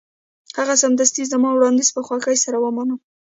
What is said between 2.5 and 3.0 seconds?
ومانه